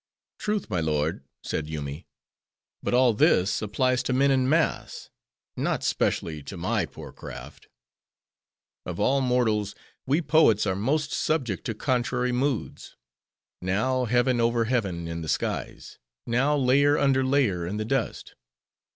"Truth, 0.39 0.67
my 0.67 0.79
lord," 0.81 1.25
said 1.43 1.69
Yoomy, 1.69 2.07
"but 2.81 2.95
all 2.95 3.13
this 3.13 3.61
applies 3.61 4.01
to 4.01 4.13
men 4.13 4.31
in 4.31 4.49
mass; 4.49 5.11
not 5.55 5.83
specially, 5.83 6.41
to 6.41 6.57
my 6.57 6.87
poor 6.87 7.11
craft. 7.13 7.67
Of 8.83 8.99
all 8.99 9.21
mortals, 9.21 9.75
we 10.07 10.19
poets 10.23 10.65
are 10.65 10.75
most 10.75 11.11
subject 11.13 11.65
to 11.65 11.75
contrary 11.75 12.31
moods. 12.31 12.95
Now, 13.61 14.05
heaven 14.05 14.41
over 14.41 14.65
heaven 14.65 15.07
in 15.07 15.21
the 15.21 15.29
skies; 15.29 15.99
now 16.25 16.57
layer 16.57 16.97
under 16.97 17.23
layer 17.23 17.67
in 17.67 17.77
the 17.77 17.85
dust. 17.85 18.33